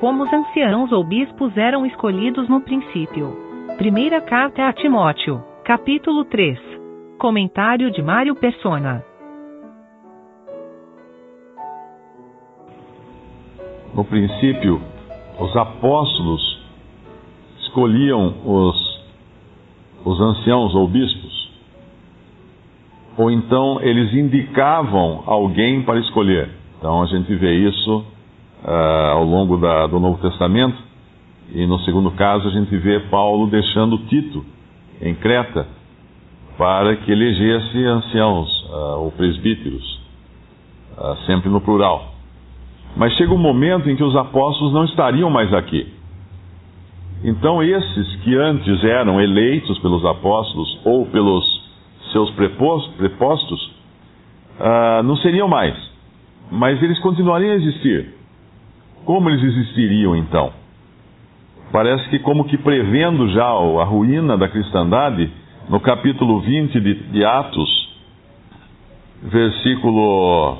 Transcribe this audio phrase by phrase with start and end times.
[0.00, 3.36] como os anciãos ou bispos eram escolhidos no princípio.
[3.76, 6.58] Primeira carta a Timóteo, capítulo 3.
[7.18, 9.04] Comentário de Mário Persona.
[13.94, 14.80] No princípio,
[15.38, 16.62] os apóstolos
[17.60, 19.04] escolhiam os,
[20.02, 21.52] os anciãos ou bispos,
[23.18, 26.48] ou então eles indicavam alguém para escolher.
[26.78, 28.06] Então a gente vê isso
[28.64, 30.76] uh, ao longo da, do Novo Testamento,
[31.52, 34.44] e no segundo caso a gente vê Paulo deixando Tito
[35.00, 35.66] em Creta
[36.56, 40.00] para que elegesse anciãos uh, ou presbíteros,
[40.98, 42.12] uh, sempre no plural.
[42.96, 45.90] Mas chega um momento em que os apóstolos não estariam mais aqui.
[47.24, 51.44] Então, esses que antes eram eleitos pelos apóstolos ou pelos
[52.12, 53.72] seus prepostos,
[54.58, 55.74] uh, não seriam mais.
[56.50, 58.19] Mas eles continuariam a existir.
[59.04, 60.52] Como eles existiriam então?
[61.72, 65.30] Parece que, como que prevendo já a ruína da cristandade,
[65.68, 67.88] no capítulo 20 de, de Atos,
[69.22, 70.58] versículo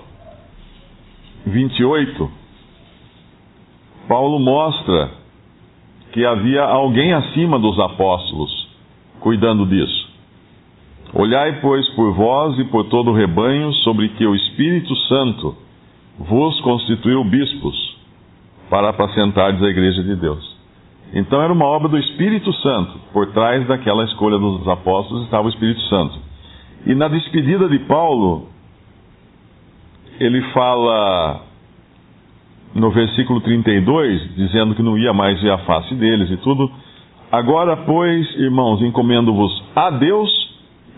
[1.47, 2.31] 28,
[4.07, 5.11] Paulo mostra
[6.13, 8.69] que havia alguém acima dos apóstolos
[9.21, 10.11] cuidando disso.
[11.13, 15.57] Olhai, pois, por vós e por todo o rebanho, sobre que o Espírito Santo
[16.19, 17.90] vos constituiu bispos,
[18.71, 20.59] para apacentardes a igreja de Deus.
[21.13, 22.99] Então era uma obra do Espírito Santo.
[23.13, 26.17] Por trás daquela escolha dos apóstolos estava o Espírito Santo.
[26.87, 28.49] E na despedida de Paulo,
[30.21, 31.43] ele fala
[32.75, 36.71] no versículo 32, dizendo que não ia mais ver a face deles e tudo.
[37.33, 40.31] Agora, pois, irmãos, encomendo-vos a Deus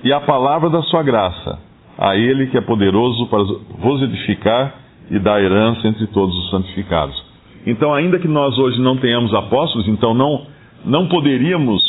[0.04, 1.58] e a palavra da sua graça,
[1.96, 3.42] a Ele que é poderoso para
[3.78, 4.74] vos edificar
[5.10, 7.31] e dar herança entre todos os santificados.
[7.66, 10.46] Então, ainda que nós hoje não tenhamos apóstolos, então não,
[10.84, 11.82] não poderíamos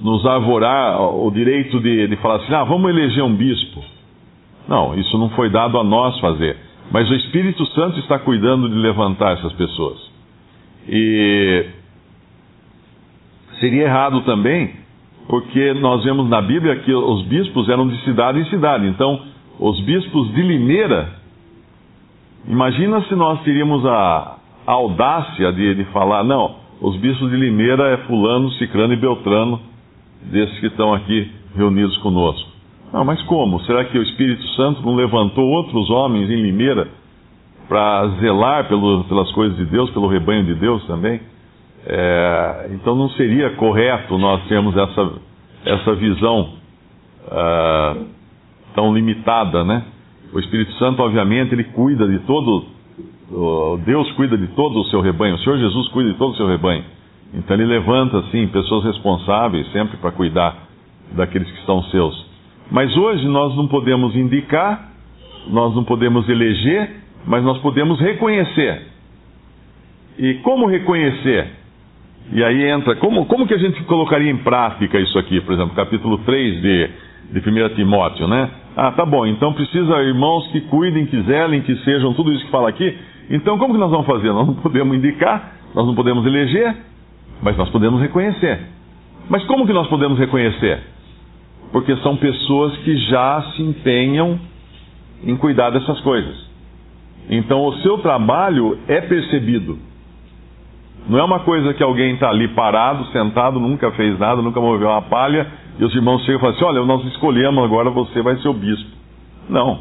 [0.00, 3.84] nos arvorar o direito de, de falar assim: ah, vamos eleger um bispo.
[4.66, 6.56] Não, isso não foi dado a nós fazer.
[6.90, 9.98] Mas o Espírito Santo está cuidando de levantar essas pessoas.
[10.88, 11.66] E
[13.60, 14.74] seria errado também,
[15.28, 18.86] porque nós vemos na Bíblia que os bispos eram de cidade em cidade.
[18.86, 19.22] Então,
[19.58, 21.10] os bispos de Limeira,
[22.48, 24.38] imagina se nós teríamos a,
[24.70, 29.60] a audácia de, de falar, não, os bispos de Limeira é fulano, cicrano e beltrano,
[30.30, 32.48] desses que estão aqui reunidos conosco.
[32.92, 33.60] Não, mas como?
[33.62, 36.86] Será que o Espírito Santo não levantou outros homens em Limeira
[37.68, 41.20] para zelar pelo, pelas coisas de Deus, pelo rebanho de Deus também?
[41.84, 45.12] É, então não seria correto nós termos essa,
[45.64, 46.50] essa visão
[47.26, 48.06] uh,
[48.72, 49.82] tão limitada, né?
[50.32, 52.66] O Espírito Santo, obviamente, ele cuida de todo,
[53.84, 56.48] Deus cuida de todo o seu rebanho, o Senhor Jesus cuida de todo o seu
[56.48, 56.84] rebanho.
[57.32, 60.68] Então ele levanta, assim, pessoas responsáveis sempre para cuidar
[61.12, 62.26] daqueles que são seus.
[62.70, 64.90] Mas hoje nós não podemos indicar,
[65.48, 66.90] nós não podemos eleger,
[67.26, 68.86] mas nós podemos reconhecer.
[70.18, 71.48] E como reconhecer?
[72.32, 75.40] E aí entra, como, como que a gente colocaria em prática isso aqui?
[75.40, 76.90] Por exemplo, capítulo 3 de,
[77.32, 78.50] de 1 Timóteo, né?
[78.76, 82.50] Ah, tá bom, então precisa irmãos que cuidem, que zelem, que sejam tudo isso que
[82.50, 82.96] fala aqui.
[83.30, 84.32] Então como que nós vamos fazer?
[84.32, 86.76] Nós não podemos indicar, nós não podemos eleger,
[87.40, 88.60] mas nós podemos reconhecer.
[89.28, 90.82] Mas como que nós podemos reconhecer?
[91.72, 94.38] porque são pessoas que já se empenham
[95.24, 96.48] em cuidar dessas coisas.
[97.28, 99.78] Então o seu trabalho é percebido.
[101.08, 104.88] Não é uma coisa que alguém está ali parado, sentado, nunca fez nada, nunca moveu
[104.88, 105.46] uma palha,
[105.78, 108.54] e os irmãos chegam e falam assim: olha, nós escolhemos, agora você vai ser o
[108.54, 108.90] bispo.
[109.48, 109.80] Não,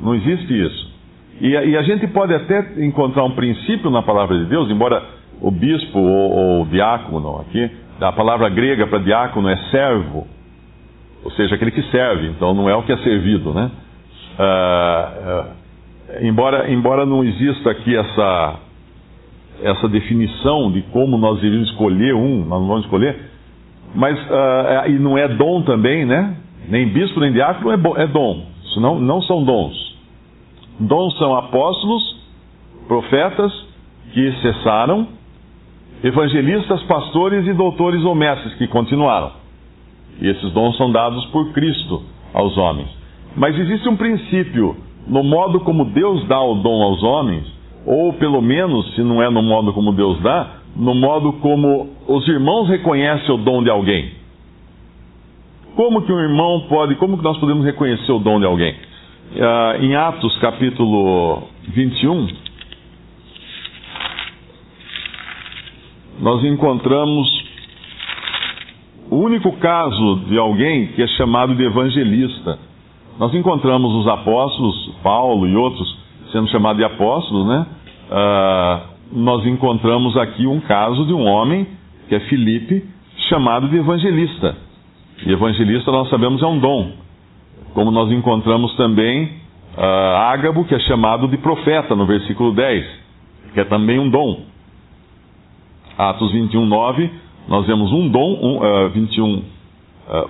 [0.00, 0.93] não existe isso.
[1.40, 5.02] E, e a gente pode até encontrar um princípio na palavra de Deus, embora
[5.40, 6.30] o bispo ou,
[6.60, 10.26] ou diácono aqui, a palavra grega para diácono é servo,
[11.24, 13.70] ou seja, aquele que serve, então não é o que é servido, né?
[14.38, 18.56] Uh, uh, embora, embora não exista aqui essa,
[19.62, 23.16] essa definição de como nós devemos escolher um, nós não vamos escolher,
[23.94, 26.36] mas, uh, e não é dom também, né?
[26.68, 29.83] Nem bispo nem diácono é, é dom, isso não, não são dons.
[30.78, 32.16] Dons são apóstolos,
[32.88, 33.52] profetas
[34.12, 35.06] que cessaram,
[36.02, 39.32] evangelistas, pastores e doutores ou mestres que continuaram.
[40.20, 42.88] E esses dons são dados por Cristo aos homens.
[43.36, 44.76] Mas existe um princípio
[45.06, 47.44] no modo como Deus dá o dom aos homens,
[47.86, 52.26] ou pelo menos, se não é no modo como Deus dá, no modo como os
[52.28, 54.12] irmãos reconhecem o dom de alguém.
[55.76, 58.74] Como que um irmão pode, como que nós podemos reconhecer o dom de alguém?
[59.32, 62.28] Uh, em Atos capítulo 21,
[66.20, 67.44] nós encontramos
[69.10, 72.58] o único caso de alguém que é chamado de evangelista.
[73.18, 75.98] Nós encontramos os apóstolos, Paulo e outros,
[76.30, 77.66] sendo chamados de apóstolos, né?
[78.10, 81.66] Uh, nós encontramos aqui um caso de um homem,
[82.08, 82.84] que é Filipe,
[83.28, 84.56] chamado de evangelista.
[85.26, 87.03] E evangelista, nós sabemos, é um dom.
[87.74, 89.24] Como nós encontramos também
[89.76, 92.86] uh, Ágabo, que é chamado de profeta, no versículo 10,
[93.52, 94.42] que é também um dom.
[95.98, 97.10] Atos 21, 9,
[97.48, 99.42] nós vemos um dom, um, uh, 21, uh,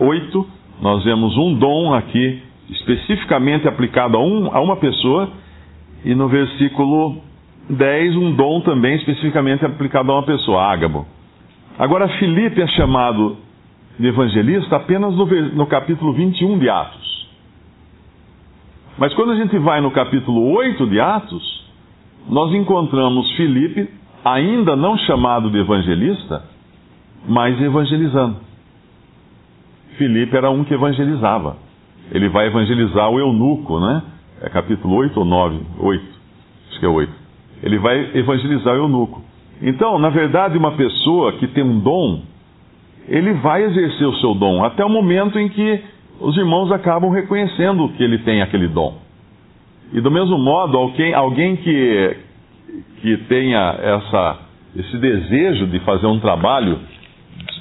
[0.00, 0.46] 8,
[0.80, 5.28] nós vemos um dom aqui especificamente aplicado a, um, a uma pessoa,
[6.02, 7.18] e no versículo
[7.68, 11.06] 10, um dom também especificamente aplicado a uma pessoa, Ágabo.
[11.78, 13.36] Agora, Filipe é chamado
[13.98, 17.13] de evangelista apenas no, no capítulo 21 de Atos.
[18.96, 21.64] Mas quando a gente vai no capítulo 8 de Atos,
[22.28, 23.88] nós encontramos Filipe,
[24.24, 26.44] ainda não chamado de evangelista,
[27.26, 28.36] mas evangelizando.
[29.96, 31.56] Filipe era um que evangelizava.
[32.12, 34.02] Ele vai evangelizar o eunuco, né?
[34.42, 35.60] É capítulo 8 ou 9?
[35.78, 36.04] 8.
[36.70, 37.12] Acho que é 8.
[37.62, 39.22] Ele vai evangelizar o eunuco.
[39.60, 42.22] Então, na verdade, uma pessoa que tem um dom,
[43.08, 45.82] ele vai exercer o seu dom até o momento em que
[46.20, 48.98] os irmãos acabam reconhecendo que ele tem aquele dom.
[49.92, 52.16] E do mesmo modo, alguém, alguém que,
[53.00, 54.38] que tenha essa,
[54.76, 56.78] esse desejo de fazer um trabalho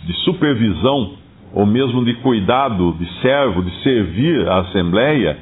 [0.05, 1.13] de supervisão,
[1.53, 5.37] ou mesmo de cuidado, de servo, de servir a Assembleia,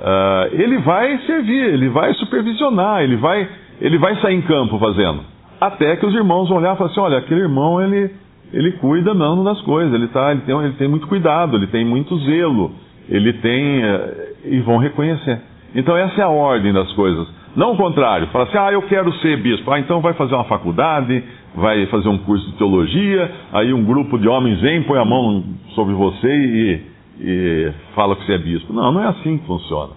[0.00, 3.48] uh, ele vai servir, ele vai supervisionar, ele vai,
[3.80, 5.20] ele vai sair em campo fazendo.
[5.60, 8.10] Até que os irmãos vão olhar e falar assim: olha, aquele irmão ele,
[8.52, 11.84] ele cuida mesmo das coisas, ele, tá, ele, tem, ele tem muito cuidado, ele tem
[11.84, 12.72] muito zelo,
[13.08, 13.84] ele tem.
[13.84, 15.40] Uh, e vão reconhecer.
[15.74, 17.26] Então essa é a ordem das coisas.
[17.54, 19.70] Não o contrário, fala assim, ah, eu quero ser bispo.
[19.70, 21.22] Ah, então vai fazer uma faculdade,
[21.54, 25.44] vai fazer um curso de teologia, aí um grupo de homens vem, põe a mão
[25.74, 26.80] sobre você e,
[27.20, 28.72] e fala que você é bispo.
[28.72, 29.92] Não, não é assim que funciona.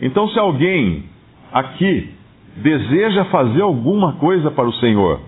[0.00, 1.04] Então, se alguém
[1.52, 2.10] aqui
[2.56, 5.20] deseja fazer alguma coisa para o Senhor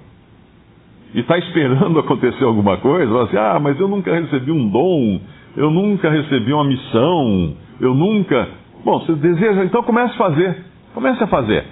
[1.16, 5.20] e está esperando acontecer alguma coisa, fala assim: ah, mas eu nunca recebi um dom,
[5.56, 8.48] eu nunca recebi uma missão, eu nunca.
[8.84, 10.64] Bom, você deseja, então comece a fazer.
[10.94, 11.64] Comece a fazer.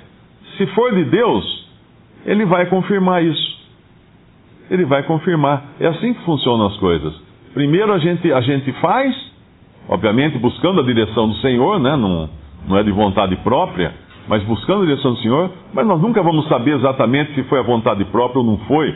[0.58, 1.69] Se for de Deus,
[2.26, 3.55] Ele vai confirmar isso
[4.70, 5.62] ele vai confirmar.
[5.81, 7.14] É assim que funcionam as coisas.
[7.52, 9.14] Primeiro a gente, a gente faz,
[9.88, 11.96] obviamente buscando a direção do Senhor, né?
[11.96, 12.29] não,
[12.69, 13.93] não é de vontade própria,
[14.26, 17.62] mas buscando a direção do Senhor, mas nós nunca vamos saber exatamente se foi a
[17.62, 18.94] vontade própria ou não foi,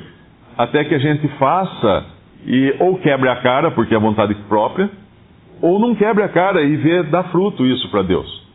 [0.58, 2.04] até que a gente faça
[2.44, 4.90] e ou quebre a cara, porque é vontade própria,
[5.62, 8.46] ou não quebre a cara e vê dar fruto isso para Deus.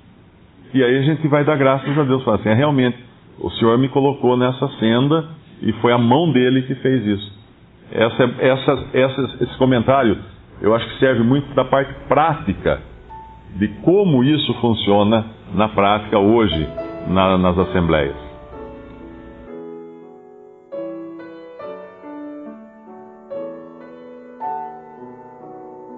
[0.73, 2.97] E aí a gente vai dar graças a Deus, falar assim, é, realmente,
[3.39, 5.29] o Senhor me colocou nessa senda
[5.61, 7.43] e foi a mão dele que fez isso.
[7.91, 10.17] Essa, essa, essa, esse comentário
[10.61, 12.81] eu acho que serve muito da parte prática
[13.55, 16.67] de como isso funciona na prática hoje
[17.07, 18.22] na, nas assembleias.